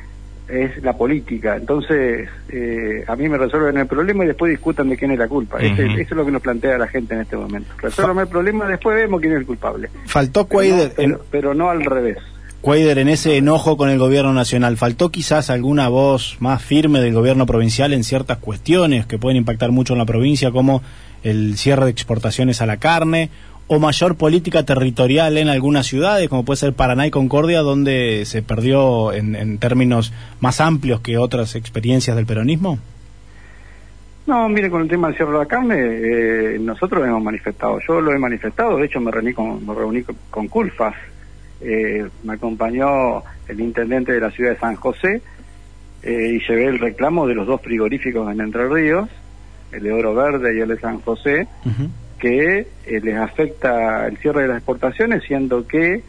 es 0.48 0.82
la 0.84 0.94
política. 0.94 1.56
Entonces, 1.56 2.30
eh, 2.50 3.04
a 3.08 3.16
mí 3.16 3.28
me 3.28 3.38
resuelven 3.38 3.78
el 3.78 3.88
problema 3.88 4.24
y 4.24 4.28
después 4.28 4.52
discutan 4.52 4.90
de 4.90 4.98
quién 4.98 5.12
es 5.12 5.20
la 5.20 5.28
culpa. 5.28 5.60
eso 5.60 5.82
es 5.82 6.12
lo 6.12 6.26
que 6.26 6.32
nos 6.32 6.42
plantea 6.42 6.78
la 6.78 6.88
gente 6.88 7.16
en 7.16 7.22
este 7.22 7.36
momento. 7.36 7.74
Resuelven 7.78 8.20
el 8.20 8.28
problema, 8.28 8.68
después 8.68 8.96
vemos 8.96 9.20
quién 9.22 9.34
es 9.34 9.40
el 9.40 9.46
culpable. 9.46 9.90
Faltó 10.06 10.46
Cuader. 10.46 10.94
Pero, 11.32 11.54
no, 11.54 11.70
al 11.70 11.84
revés. 11.84 12.18
Cuader, 12.62 12.98
en 12.98 13.10
ese 13.10 13.38
enojo 13.38 13.78
con 13.78 13.90
el 13.90 14.00
gobierno 14.00 14.34
nacional, 14.34 14.78
¿faltó 14.78 15.10
quizás 15.10 15.50
alguna 15.50 15.88
voz 15.88 16.38
más 16.40 16.64
firme 16.64 17.00
del 17.00 17.14
gobierno 17.14 17.46
provincial 17.46 17.94
en 17.94 18.04
ciertas 18.04 18.38
cuestiones 18.38 19.06
que 19.06 19.20
pueden 19.20 19.38
impactar 19.38 19.72
mucho 19.72 19.94
en 19.94 20.00
la 20.00 20.06
provincia, 20.06 20.52
como 20.52 20.82
el 21.24 21.58
cierre 21.58 21.86
de 21.86 21.92
exportaciones 21.92 22.62
a 22.62 22.66
la 22.66 22.78
carne 22.78 23.30
o 23.68 23.80
mayor 23.80 24.16
política 24.16 24.64
territorial 24.64 25.38
en 25.38 25.50
algunas 25.50 25.88
ciudades, 25.88 26.30
como 26.30 26.46
puede 26.46 26.58
ser 26.58 26.74
Paraná 26.74 27.08
y 27.08 27.12
Concordia, 27.12 27.62
donde 27.62 28.24
se 28.26 28.44
perdió 28.44 29.12
en, 29.12 29.58
términos 29.58 30.14
más 30.40 30.62
amplios 30.62 31.02
que 31.02 31.18
otras 31.18 31.56
experiencias 31.56 32.16
del 32.16 32.26
peronismo? 32.26 32.78
No, 34.28 34.50
mire, 34.50 34.70
con 34.70 34.82
el 34.82 34.88
tema 34.88 35.08
del 35.08 35.18
cierre 35.18 35.32
de 35.32 35.38
la 35.38 35.46
carne, 35.46 35.76
eh, 35.78 36.58
nosotros 36.60 37.06
hemos 37.06 37.24
manifestado, 37.24 37.80
yo 37.88 38.02
lo 38.02 38.12
he 38.12 38.18
manifestado, 38.18 38.78
de 38.78 38.86
hecho 38.86 39.00
me 39.00 39.12
reuní 39.12 39.34
con, 39.34 39.66
me 39.66 39.74
reuní 39.74 40.04
con, 40.30 40.48
Culfas, 40.48 40.96
eh, 41.62 42.08
me 42.24 42.34
acompañó 42.34 43.24
el 43.48 43.60
intendente 43.60 44.12
de 44.12 44.20
la 44.20 44.32
ciudad 44.32 44.52
de 44.52 44.60
San 44.60 44.76
José 44.76 45.22
eh, 46.02 46.32
y 46.34 46.40
llevé 46.40 46.66
el 46.66 46.80
reclamo 46.80 47.28
de 47.28 47.36
los 47.36 47.46
dos 47.46 47.62
frigoríficos 47.62 48.32
en 48.32 48.42
Entre 48.42 48.68
Ríos, 48.68 49.10
el 49.72 49.84
de 49.84 49.92
Oro 49.92 50.16
Verde 50.16 50.58
y 50.58 50.62
el 50.62 50.70
de 50.70 50.80
San 50.80 51.02
José, 51.02 51.48
que 52.20 52.68
les 52.88 53.16
afecta 53.16 54.08
el 54.08 54.18
cierre 54.18 54.44
de 54.44 54.48
las 54.50 54.58
exportaciones, 54.58 55.24
siendo 55.24 55.68
que 55.68 56.04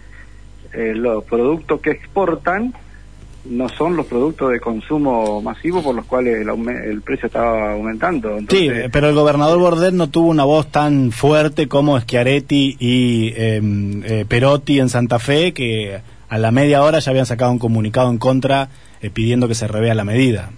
los 0.73 1.25
productos 1.25 1.81
que 1.81 1.91
exportan 1.91 2.75
no 3.51 3.69
son 3.69 3.97
los 3.97 4.07
productos 4.07 4.53
de 4.53 4.61
consumo 4.61 5.41
masivo 5.41 5.83
por 5.83 5.95
los 5.95 6.05
cuales 6.07 6.47
el, 6.47 7.03
precio 7.03 7.27
estaba 7.27 7.73
aumentando. 7.73 8.39
sí, 8.49 8.71
pero 8.91 9.09
el 9.09 9.15
gobernador 9.15 9.59
Bordet 9.59 9.95
no 9.95 10.09
tuvo 10.09 10.29
una 10.29 10.45
voz 10.45 10.71
tan 10.71 11.13
fuerte 11.13 11.69
como 11.69 11.99
Schiaretti 12.01 12.77
y 12.79 13.33
em, 13.37 14.03
eh, 14.05 14.25
Perotti 14.27 14.81
en 14.81 14.89
Santa 14.89 15.19
Fe, 15.19 15.53
que 15.53 16.01
a 16.29 16.39
la 16.39 16.51
media 16.51 16.83
hora 16.83 16.99
ya 16.99 17.11
habían 17.11 17.27
sacado 17.27 17.53
un 17.53 17.59
comunicado 17.59 18.11
en 18.11 18.19
contra 18.19 18.69
eh, 19.01 19.11
pidiendo 19.11 19.49
que 19.49 19.55
se 19.55 19.69
revea 19.69 19.95
la 19.95 20.05
medida. 20.05 20.51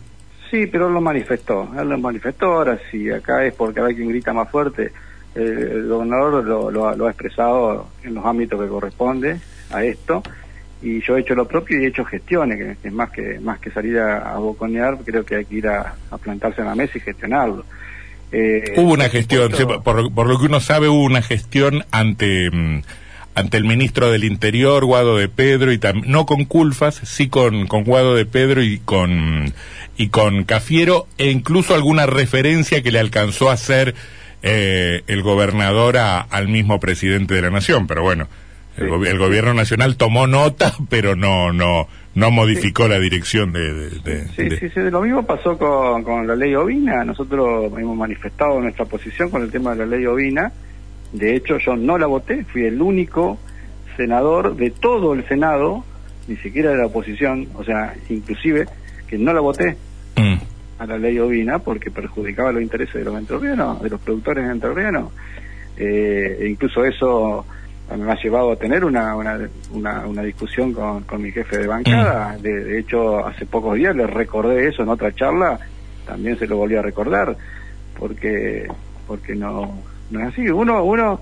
Sí, 0.50 0.66
pero 0.66 0.88
él 0.88 0.94
lo 0.94 1.00
manifestó, 1.00 1.68
él 1.78 1.88
lo 1.88 1.98
manifestó, 1.98 2.46
ahora 2.46 2.78
si 2.90 3.10
acá 3.10 3.44
es 3.44 3.52
porque 3.52 3.80
hay 3.80 3.94
quien 3.94 4.08
grita 4.08 4.32
más 4.32 4.50
fuerte, 4.50 4.92
el 5.38 5.88
gobernador 5.88 6.44
lo, 6.44 6.70
lo 6.70 7.06
ha 7.06 7.10
expresado 7.10 7.88
en 8.02 8.14
los 8.14 8.24
ámbitos 8.24 8.60
que 8.60 8.68
corresponde 8.68 9.40
a 9.70 9.84
esto 9.84 10.22
y 10.80 11.02
yo 11.02 11.16
he 11.16 11.20
hecho 11.20 11.34
lo 11.34 11.46
propio 11.46 11.80
y 11.80 11.84
he 11.84 11.88
hecho 11.88 12.04
gestiones, 12.04 12.76
que 12.80 12.88
es 12.88 12.94
más 12.94 13.10
que 13.10 13.40
más 13.40 13.58
que 13.58 13.70
salir 13.70 13.98
a, 13.98 14.36
boconear, 14.36 14.98
creo 15.04 15.24
que 15.24 15.36
hay 15.36 15.44
que 15.44 15.56
ir 15.56 15.68
a, 15.68 15.94
plantarse 16.22 16.60
en 16.60 16.68
la 16.68 16.74
mesa 16.74 16.98
y 16.98 17.00
gestionarlo. 17.00 17.64
Eh, 18.30 18.74
hubo 18.76 18.92
una 18.92 19.08
gestión, 19.08 19.50
por, 19.82 20.12
por, 20.12 20.26
lo 20.26 20.38
que 20.38 20.46
uno 20.46 20.60
sabe, 20.60 20.88
hubo 20.88 21.02
una 21.02 21.22
gestión 21.22 21.84
ante 21.90 22.50
mm, 22.50 22.82
ante 23.34 23.56
el 23.56 23.64
ministro 23.64 24.10
del 24.10 24.24
Interior, 24.24 24.84
Guado 24.84 25.16
de 25.16 25.28
Pedro, 25.28 25.72
y 25.72 25.80
no 26.06 26.26
con 26.26 26.44
Culfas, 26.44 26.96
sí 27.04 27.28
con, 27.28 27.68
con 27.68 27.84
Guado 27.84 28.16
de 28.16 28.26
Pedro 28.26 28.62
y 28.62 28.78
con, 28.78 29.54
y 29.96 30.08
con 30.08 30.44
Cafiero, 30.44 31.06
e 31.18 31.30
incluso 31.30 31.74
alguna 31.74 32.06
referencia 32.06 32.82
que 32.82 32.90
le 32.90 32.98
alcanzó 32.98 33.48
a 33.48 33.52
hacer 33.52 33.94
eh, 34.42 35.02
el 35.06 35.22
gobernador 35.22 35.96
al 35.96 36.48
mismo 36.48 36.80
presidente 36.80 37.34
de 37.34 37.42
la 37.42 37.50
Nación, 37.50 37.86
pero 37.86 38.02
bueno, 38.02 38.28
el, 38.76 39.18
gobierno 39.18 39.54
nacional 39.54 39.96
tomó 39.96 40.26
nota, 40.26 40.72
pero 40.88 41.16
no 41.16 41.52
no 41.52 41.88
no 42.14 42.30
modificó 42.30 42.88
la 42.88 42.98
dirección 42.98 43.52
de, 43.52 43.90
sí, 44.34 44.50
sí, 44.58 44.68
sí, 44.70 44.80
lo 44.90 45.02
mismo 45.02 45.24
pasó 45.24 45.56
con, 45.56 46.02
con 46.02 46.26
la 46.26 46.34
ley 46.34 46.52
ovina. 46.54 47.04
Nosotros 47.04 47.72
hemos 47.78 47.96
manifestado 47.96 48.60
nuestra 48.60 48.86
posición 48.86 49.30
con 49.30 49.42
el 49.42 49.52
tema 49.52 49.72
de 49.72 49.86
la 49.86 49.96
ley 49.96 50.04
ovina. 50.04 50.50
De 51.12 51.36
hecho, 51.36 51.58
yo 51.58 51.76
no 51.76 51.96
la 51.96 52.06
voté, 52.06 52.44
fui 52.44 52.64
el 52.64 52.82
único 52.82 53.38
senador 53.96 54.56
de 54.56 54.70
todo 54.70 55.14
el 55.14 55.28
Senado, 55.28 55.84
ni 56.26 56.36
siquiera 56.36 56.70
de 56.70 56.78
la 56.78 56.86
oposición, 56.86 57.48
o 57.54 57.62
sea, 57.62 57.94
inclusive, 58.08 58.66
que 59.06 59.16
no 59.16 59.32
la 59.32 59.40
voté 59.40 59.76
mm. 60.16 60.36
A 60.78 60.86
la 60.86 60.98
ley 60.98 61.18
ovina 61.18 61.58
porque 61.58 61.90
perjudicaba 61.90 62.52
los 62.52 62.62
intereses 62.62 62.94
de 62.94 63.04
los 63.04 63.18
entrerrianos, 63.18 63.82
de 63.82 63.90
los 63.90 64.00
productores 64.00 64.48
entrerrianos. 64.48 65.12
Eh, 65.76 66.38
e 66.40 66.48
incluso 66.48 66.84
eso 66.84 67.44
me 67.96 68.12
ha 68.12 68.16
llevado 68.16 68.52
a 68.52 68.56
tener 68.56 68.84
una, 68.84 69.16
una, 69.16 70.06
una, 70.06 70.22
discusión 70.22 70.72
con, 70.72 71.04
con, 71.04 71.22
mi 71.22 71.30
jefe 71.30 71.58
de 71.58 71.66
bancada. 71.66 72.36
Mm. 72.38 72.42
De, 72.42 72.78
hecho, 72.78 73.26
hace 73.26 73.46
pocos 73.46 73.76
días 73.76 73.96
le 73.96 74.06
recordé 74.06 74.68
eso 74.68 74.82
en 74.82 74.90
otra 74.90 75.14
charla, 75.14 75.58
también 76.06 76.38
se 76.38 76.46
lo 76.46 76.56
volví 76.56 76.76
a 76.76 76.82
recordar, 76.82 77.36
porque 77.98 78.68
porque 79.06 79.34
no, 79.34 79.82
no 80.10 80.20
es 80.20 80.26
así. 80.26 80.48
Uno, 80.48 80.84
uno 80.84 81.20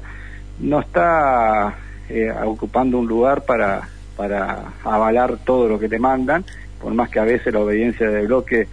no 0.58 0.80
está 0.80 1.74
eh, 2.08 2.30
ocupando 2.44 2.98
un 2.98 3.06
lugar 3.06 3.44
para, 3.44 3.88
para 4.16 4.64
avalar 4.82 5.38
todo 5.44 5.68
lo 5.68 5.78
que 5.78 5.88
te 5.88 5.98
mandan, 5.98 6.44
por 6.80 6.92
más 6.92 7.08
que 7.08 7.20
a 7.20 7.24
veces 7.24 7.54
la 7.54 7.60
obediencia 7.60 8.10
del 8.10 8.26
bloque 8.26 8.66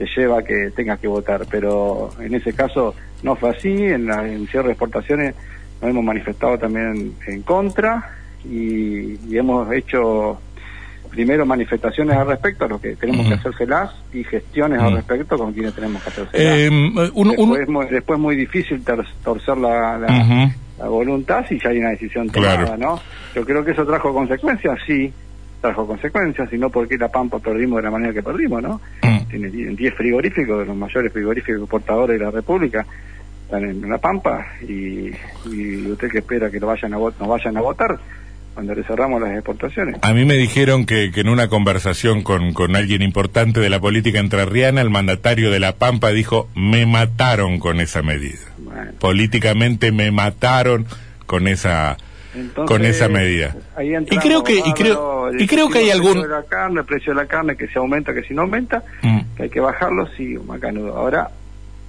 te 0.00 0.06
lleva 0.16 0.38
a 0.38 0.42
que 0.42 0.70
tengas 0.70 0.98
que 0.98 1.08
votar, 1.08 1.44
pero 1.50 2.10
en 2.20 2.34
ese 2.34 2.54
caso 2.54 2.94
no 3.22 3.36
fue 3.36 3.50
así, 3.50 3.68
en, 3.68 4.06
la, 4.06 4.26
en 4.26 4.46
cierre 4.46 4.68
de 4.68 4.72
exportaciones 4.72 5.34
nos 5.82 5.90
hemos 5.90 6.02
manifestado 6.02 6.56
también 6.56 7.14
en 7.26 7.42
contra 7.42 8.16
y, 8.42 9.36
hemos 9.36 9.70
hecho 9.74 10.40
primero 11.10 11.44
manifestaciones 11.44 12.16
al 12.16 12.28
respecto 12.28 12.64
a 12.64 12.68
lo 12.68 12.80
que 12.80 12.96
tenemos 12.96 13.28
que 13.28 13.34
hacérselas 13.34 13.90
y 14.14 14.24
gestiones 14.24 14.80
al 14.80 14.94
respecto 14.94 15.36
con 15.36 15.52
quienes 15.52 15.74
tenemos 15.74 16.02
que 16.02 16.08
hacérselas. 16.08 16.32
Eh, 16.34 16.70
después, 17.90 18.16
es 18.16 18.22
muy 18.22 18.36
difícil 18.36 18.82
torcer 19.22 19.58
la, 19.58 19.98
la, 19.98 20.88
voluntad 20.88 21.44
si 21.46 21.60
ya 21.60 21.68
hay 21.68 21.78
una 21.78 21.90
decisión 21.90 22.30
tomada, 22.30 22.74
¿no? 22.78 22.98
Yo 23.34 23.44
creo 23.44 23.62
que 23.62 23.72
eso 23.72 23.84
trajo 23.84 24.14
consecuencias, 24.14 24.78
sí, 24.86 25.12
trajo 25.60 25.86
consecuencias, 25.86 26.52
y 26.52 26.58
no 26.58 26.70
porque 26.70 26.96
la 26.96 27.08
Pampa 27.08 27.38
perdimos 27.38 27.76
de 27.78 27.82
la 27.82 27.90
manera 27.90 28.12
que 28.12 28.22
perdimos, 28.22 28.62
¿no? 28.62 28.80
Tiene 29.28 29.48
10 29.48 29.94
frigoríficos, 29.94 30.60
de 30.60 30.66
los 30.66 30.76
mayores 30.76 31.12
frigoríficos 31.12 31.60
exportadores 31.62 32.18
de 32.18 32.24
la 32.24 32.30
República, 32.30 32.86
están 33.44 33.64
en 33.64 33.88
la 33.88 33.98
Pampa 33.98 34.46
y, 34.62 35.10
usted 35.90 36.10
que 36.10 36.18
espera 36.18 36.50
que 36.50 36.60
lo 36.60 36.68
vayan 36.68 36.94
a 36.94 36.98
no 36.98 37.28
vayan 37.28 37.56
a 37.56 37.60
votar 37.60 37.98
cuando 38.54 38.74
le 38.74 38.82
cerramos 38.84 39.20
las 39.20 39.32
exportaciones. 39.32 39.96
A 40.02 40.12
mí 40.12 40.24
me 40.24 40.34
dijeron 40.34 40.84
que, 40.84 41.10
en 41.14 41.28
una 41.28 41.48
conversación 41.48 42.22
con, 42.22 42.52
con, 42.52 42.76
alguien 42.76 43.02
importante 43.02 43.60
de 43.60 43.70
la 43.70 43.80
política 43.80 44.18
entrerriana, 44.18 44.80
el 44.80 44.90
mandatario 44.90 45.50
de 45.50 45.60
La 45.60 45.76
Pampa 45.76 46.10
dijo, 46.10 46.48
me 46.54 46.84
mataron 46.86 47.58
con 47.58 47.80
esa 47.80 48.02
medida. 48.02 48.40
Políticamente 48.98 49.92
me 49.92 50.10
mataron 50.10 50.86
con 51.26 51.48
esa 51.48 51.96
con 52.66 52.84
esa 52.84 53.08
medida. 53.08 53.54
y 53.80 54.16
creo 54.18 54.44
que 54.44 54.58
y 54.58 54.72
creo 54.72 55.30
y 55.38 55.46
creo 55.46 55.68
que 55.68 55.78
hay 55.78 55.90
algún 55.90 56.12
precio 56.12 56.28
de 56.28 56.34
la 56.34 56.44
carne, 56.44 56.80
el 56.80 56.86
precio 56.86 57.12
de 57.12 57.22
la 57.22 57.26
carne 57.26 57.56
que 57.56 57.68
se 57.68 57.78
aumenta, 57.78 58.14
que 58.14 58.22
si 58.22 58.34
no 58.34 58.42
aumenta, 58.42 58.82
mm. 59.02 59.20
que 59.36 59.42
hay 59.44 59.50
que 59.50 59.60
bajarlo, 59.60 60.08
sí, 60.16 60.36
macanudo. 60.46 60.96
Ahora 60.96 61.30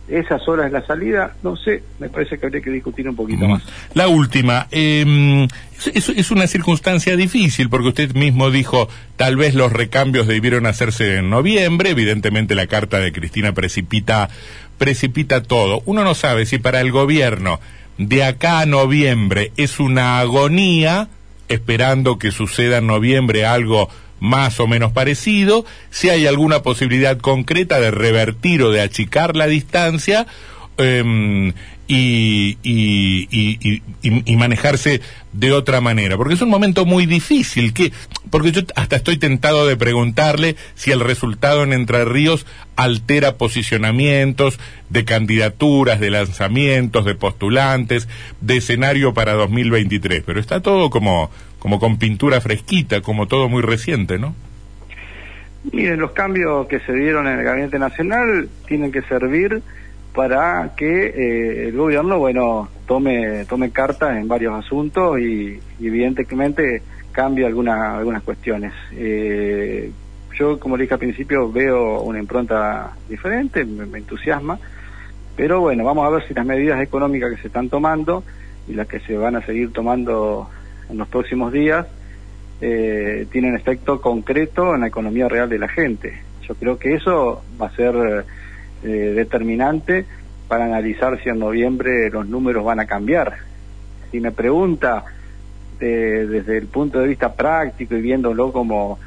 esas 0.07 0.45
horas 0.47 0.71
de 0.71 0.79
la 0.79 0.85
salida, 0.85 1.35
no 1.41 1.55
sé, 1.55 1.83
me 1.99 2.09
parece 2.09 2.37
que 2.37 2.45
habría 2.45 2.61
que 2.61 2.69
discutir 2.69 3.07
un 3.07 3.15
poquito 3.15 3.47
más. 3.47 3.63
La 3.93 4.07
última, 4.07 4.67
eh, 4.71 5.47
es, 5.93 6.09
es, 6.09 6.31
una 6.31 6.47
circunstancia 6.47 7.15
difícil 7.15 7.69
porque 7.69 7.89
usted 7.89 8.13
mismo 8.13 8.51
dijo, 8.51 8.89
tal 9.15 9.37
vez 9.37 9.55
los 9.55 9.71
recambios 9.71 10.27
debieron 10.27 10.65
hacerse 10.65 11.17
en 11.17 11.29
noviembre, 11.29 11.91
evidentemente 11.91 12.55
la 12.55 12.67
carta 12.67 12.99
de 12.99 13.11
Cristina 13.13 13.53
precipita, 13.53 14.29
precipita 14.77 15.43
todo. 15.43 15.81
Uno 15.85 16.03
no 16.03 16.13
sabe 16.13 16.45
si 16.45 16.57
para 16.57 16.81
el 16.81 16.91
gobierno 16.91 17.59
de 18.07 18.23
acá 18.23 18.61
a 18.61 18.65
noviembre. 18.65 19.51
Es 19.57 19.79
una 19.79 20.19
agonía, 20.19 21.07
esperando 21.49 22.17
que 22.17 22.31
suceda 22.31 22.77
en 22.77 22.87
noviembre 22.87 23.45
algo 23.45 23.89
más 24.19 24.59
o 24.59 24.67
menos 24.67 24.91
parecido, 24.91 25.65
si 25.89 26.09
hay 26.09 26.27
alguna 26.27 26.61
posibilidad 26.61 27.17
concreta 27.17 27.79
de 27.79 27.91
revertir 27.91 28.61
o 28.61 28.71
de 28.71 28.81
achicar 28.81 29.35
la 29.35 29.47
distancia 29.47 30.27
em, 30.77 31.53
y, 31.87 32.57
y, 32.63 33.81
y, 34.01 34.35
manejarse 34.37 35.01
de 35.33 35.51
otra 35.51 35.81
manera, 35.81 36.15
porque 36.15 36.35
es 36.35 36.41
un 36.41 36.49
momento 36.49 36.85
muy 36.85 37.05
difícil, 37.05 37.73
que, 37.73 37.91
porque 38.29 38.51
yo 38.51 38.61
hasta 38.75 38.95
estoy 38.95 39.17
tentado 39.17 39.67
de 39.67 39.75
preguntarle 39.75 40.55
si 40.75 40.91
el 40.91 41.01
resultado 41.01 41.63
en 41.63 41.73
Entre 41.73 42.05
Ríos 42.05 42.45
altera 42.77 43.37
posicionamientos 43.37 44.59
de 44.89 45.03
candidaturas, 45.03 45.99
de 45.99 46.11
lanzamientos, 46.11 47.03
de 47.05 47.15
postulantes, 47.15 48.07
de 48.39 48.57
escenario 48.57 49.13
para 49.13 49.33
2023, 49.33 50.23
pero 50.25 50.39
está 50.39 50.61
todo 50.61 50.89
como 50.89 51.29
como 51.61 51.79
con 51.79 51.99
pintura 51.99 52.41
fresquita, 52.41 53.01
como 53.01 53.27
todo 53.27 53.47
muy 53.47 53.61
reciente, 53.61 54.17
¿no? 54.17 54.33
Miren, 55.71 55.99
los 55.99 56.11
cambios 56.11 56.67
que 56.67 56.79
se 56.79 56.91
dieron 56.91 57.27
en 57.27 57.37
el 57.37 57.45
Gabinete 57.45 57.77
Nacional 57.77 58.49
tienen 58.67 58.91
que 58.91 59.03
servir 59.03 59.61
para 60.13 60.73
que 60.75 61.05
eh, 61.05 61.67
el 61.69 61.77
gobierno, 61.77 62.19
bueno, 62.19 62.69
tome 62.85 63.45
tome 63.45 63.71
cartas 63.71 64.17
en 64.17 64.27
varios 64.27 64.53
asuntos 64.53 65.19
y, 65.19 65.59
evidentemente 65.79 66.81
cambie 67.11 67.45
alguna, 67.45 67.97
algunas 67.97 68.23
cuestiones. 68.23 68.73
Eh, 68.93 69.91
yo, 70.37 70.59
como 70.59 70.77
le 70.77 70.83
dije 70.83 70.93
al 70.93 70.99
principio, 70.99 71.51
veo 71.51 72.01
una 72.01 72.19
impronta 72.19 72.91
diferente, 73.09 73.65
me 73.65 73.97
entusiasma, 73.97 74.59
pero 75.35 75.61
bueno, 75.61 75.83
vamos 75.83 76.05
a 76.05 76.09
ver 76.09 76.27
si 76.27 76.33
las 76.33 76.45
medidas 76.45 76.81
económicas 76.81 77.31
que 77.31 77.41
se 77.41 77.47
están 77.47 77.69
tomando 77.69 78.23
y 78.67 78.73
las 78.73 78.87
que 78.87 78.99
se 79.01 79.17
van 79.17 79.35
a 79.35 79.45
seguir 79.45 79.71
tomando 79.71 80.49
en 80.89 80.97
los 80.97 81.07
próximos 81.07 81.51
días 81.51 81.87
eh, 82.61 83.25
tienen 83.31 83.55
efecto 83.55 83.99
concreto 84.01 84.75
en 84.75 84.81
la 84.81 84.87
economía 84.87 85.27
real 85.27 85.49
de 85.49 85.59
la 85.59 85.67
gente. 85.67 86.21
Yo 86.47 86.55
creo 86.55 86.77
que 86.77 86.95
eso 86.95 87.43
va 87.59 87.67
a 87.67 87.75
ser 87.75 88.25
eh, 88.83 89.13
determinante 89.15 90.05
para 90.47 90.65
analizar 90.65 91.21
si 91.21 91.29
en 91.29 91.39
noviembre 91.39 92.09
los 92.09 92.27
números 92.27 92.63
van 92.65 92.79
a 92.79 92.85
cambiar. 92.85 93.37
Si 94.11 94.19
me 94.19 94.31
pregunta 94.31 95.05
desde 95.79 96.57
el 96.57 96.67
punto 96.67 96.99
de 96.99 97.07
vista 97.07 97.33
práctico 97.33 97.95
y 97.95 98.01
viéndolo 98.01 98.51
como, 98.51 98.99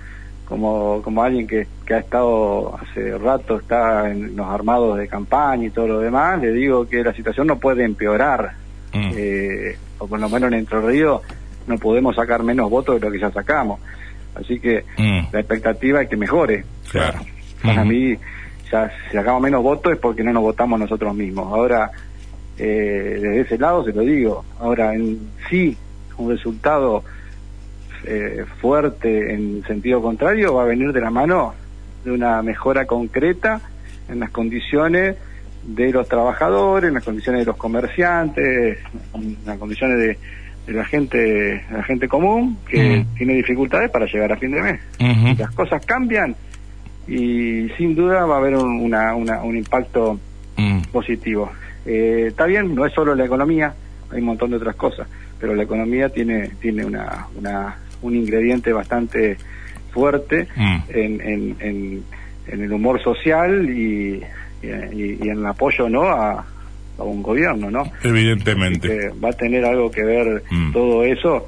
como, 0.46 1.00
como 1.02 1.22
alguien 1.22 1.46
que 1.46 1.66
que 1.86 1.92
ha 1.94 1.98
estado 1.98 2.74
hace 2.76 3.16
rato, 3.18 3.58
está 3.58 4.10
en 4.10 4.34
los 4.36 4.46
armados 4.48 4.96
de 4.96 5.06
campaña 5.06 5.66
y 5.66 5.70
todo 5.70 5.86
lo 5.86 6.00
demás, 6.00 6.40
le 6.40 6.50
digo 6.52 6.88
que 6.88 7.04
la 7.04 7.12
situación 7.12 7.46
no 7.46 7.58
puede 7.58 7.84
empeorar, 7.84 8.52
Mm. 8.94 9.10
eh, 9.16 9.76
o 9.98 10.06
por 10.06 10.18
lo 10.20 10.28
menos 10.28 10.52
en 10.52 10.60
Entre 10.60 10.80
Ríos 10.80 11.20
no 11.66 11.76
podemos 11.78 12.14
sacar 12.16 12.42
menos 12.44 12.70
votos 12.70 12.94
de 13.00 13.04
lo 13.06 13.12
que 13.12 13.18
ya 13.18 13.30
sacamos. 13.32 13.80
Así 14.34 14.58
que 14.60 14.84
Mm. 14.96 15.26
la 15.32 15.40
expectativa 15.40 16.00
es 16.02 16.08
que 16.08 16.16
mejore. 16.16 16.64
Claro. 16.90 17.18
Para 17.62 17.82
Ujú. 17.82 17.90
mí, 17.90 18.16
ya 18.70 18.90
si 19.10 19.16
sacamos 19.16 19.42
menos 19.42 19.62
votos 19.62 19.92
es 19.92 19.98
porque 19.98 20.22
no 20.22 20.32
nos 20.32 20.42
votamos 20.42 20.78
nosotros 20.78 21.14
mismos. 21.14 21.46
Ahora, 21.52 21.90
eh, 22.58 23.18
desde 23.20 23.40
ese 23.40 23.58
lado 23.58 23.84
se 23.84 23.92
lo 23.92 24.02
digo. 24.02 24.44
Ahora, 24.60 24.94
en 24.94 25.18
sí, 25.50 25.76
un 26.18 26.30
resultado 26.30 27.02
eh, 28.06 28.44
fuerte 28.60 29.32
en 29.34 29.62
sentido 29.66 30.00
contrario 30.02 30.54
va 30.54 30.62
a 30.62 30.66
venir 30.66 30.92
de 30.92 31.00
la 31.00 31.10
mano 31.10 31.54
de 32.04 32.10
una 32.10 32.42
mejora 32.42 32.84
concreta 32.86 33.60
en 34.08 34.20
las 34.20 34.30
condiciones 34.30 35.16
de 35.66 35.90
los 35.90 36.06
trabajadores, 36.08 36.88
en 36.88 36.94
las 36.94 37.04
condiciones 37.04 37.40
de 37.40 37.46
los 37.46 37.56
comerciantes, 37.56 38.78
en 39.14 39.38
las 39.46 39.58
condiciones 39.58 39.98
de, 39.98 40.18
de 40.66 40.72
la 40.74 40.84
gente 40.84 41.18
de 41.18 41.64
la 41.70 41.82
gente 41.82 42.06
común 42.06 42.58
que 42.68 42.98
Mm. 42.98 43.16
tiene 43.16 43.34
dificultades 43.34 43.90
para 43.90 44.04
llegar 44.06 44.32
a 44.32 44.36
fin 44.36 44.50
de 44.50 44.60
mes. 44.62 44.80
Las 45.38 45.50
cosas 45.52 45.84
cambian 45.86 46.36
y 47.08 47.68
sin 47.76 47.94
duda 47.94 48.24
va 48.26 48.36
a 48.36 48.38
haber 48.38 48.56
un, 48.56 48.80
una- 48.80 49.14
una- 49.14 49.42
un 49.42 49.56
impacto 49.56 50.18
Mm. 50.56 50.82
positivo. 50.92 51.50
Eh, 51.84 52.26
está 52.28 52.46
bien, 52.46 52.74
no 52.74 52.86
es 52.86 52.92
solo 52.92 53.14
la 53.14 53.24
economía, 53.24 53.74
hay 54.10 54.20
un 54.20 54.26
montón 54.26 54.50
de 54.50 54.56
otras 54.56 54.76
cosas, 54.76 55.06
pero 55.40 55.54
la 55.54 55.64
economía 55.64 56.08
tiene 56.08 56.50
tiene 56.60 56.84
una, 56.84 57.26
una- 57.36 57.76
un 58.02 58.14
ingrediente 58.14 58.72
bastante 58.72 59.36
fuerte 59.92 60.46
Mm. 60.56 60.76
en, 60.90 61.20
en, 61.20 61.56
en, 61.60 62.02
en 62.48 62.60
el 62.62 62.72
humor 62.72 63.02
social 63.02 63.68
y, 63.68 64.22
y, 64.62 65.28
en 65.28 65.38
el 65.38 65.46
apoyo 65.46 65.88
no 65.88 66.02
a, 66.04 66.44
a 66.98 67.02
un 67.02 67.22
gobierno, 67.22 67.70
¿no? 67.70 67.84
Evidentemente. 68.02 69.10
va 69.22 69.30
a 69.30 69.32
tener 69.32 69.64
algo 69.64 69.90
que 69.90 70.02
ver 70.04 70.42
Mm. 70.50 70.72
todo 70.72 71.04
eso 71.04 71.46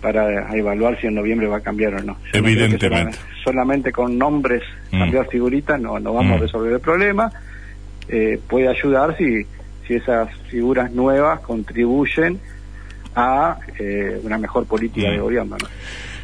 para 0.00 0.54
evaluar 0.56 1.00
si 1.00 1.06
en 1.08 1.14
noviembre 1.14 1.46
va 1.48 1.56
a 1.58 1.60
cambiar 1.60 1.94
o 1.94 2.02
no. 2.02 2.16
Yo 2.32 2.38
Evidentemente. 2.38 3.12
sola- 3.16 3.26
solamente 3.44 3.92
con 3.92 4.16
nombres, 4.18 4.62
Mm. 4.92 4.98
cambiar 5.00 5.26
figuritas, 5.28 5.80
no, 5.80 5.98
no 5.98 6.12
vamos 6.14 6.32
Mm. 6.32 6.34
a 6.34 6.38
resolver 6.38 6.72
el 6.72 6.80
problema. 6.80 7.30
Eh, 8.08 8.40
puede 8.48 8.68
ayudar 8.68 9.16
si, 9.18 9.44
si 9.86 9.94
esas 9.94 10.28
figuras 10.48 10.90
nuevas 10.92 11.40
contribuyen 11.40 12.38
a 13.14 13.58
eh, 13.78 14.20
una 14.22 14.38
mejor 14.38 14.66
política 14.66 15.08
Mm. 15.08 15.12
de 15.12 15.18
gobierno. 15.18 15.56
¿no? 15.60 15.68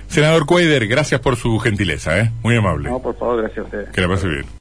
Senador 0.06 0.46
Cuader, 0.46 0.86
gracias 0.86 1.20
por 1.20 1.34
su 1.36 1.58
gentileza, 1.58 2.20
¿eh? 2.20 2.30
Muy 2.42 2.54
amable. 2.56 2.88
no, 2.88 3.00
por 3.00 3.16
favor, 3.18 3.38
gracias 3.40 3.58
a 3.58 3.62
ustedes. 3.62 3.88
Que 3.90 4.00
la 4.00 4.08
pase 4.08 4.28
bien. 4.28 4.44